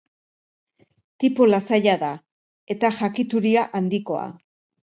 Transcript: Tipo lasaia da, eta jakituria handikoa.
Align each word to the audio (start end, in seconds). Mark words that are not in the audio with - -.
Tipo 1.25 1.47
lasaia 1.51 1.95
da, 2.05 2.11
eta 2.77 2.93
jakituria 3.03 3.71
handikoa. 3.81 4.29